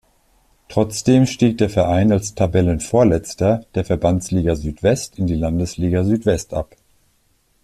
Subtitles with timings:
[0.67, 6.75] Trotzdem stieg der Verein als Tabellenvorletzter der Verbandsliga Südwest in die Landesliga Südwest ab.